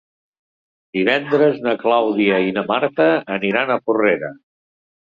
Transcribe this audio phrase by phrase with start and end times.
[0.99, 3.09] Divendres na Clàudia i na Marta
[3.39, 4.37] aniran a Porrera.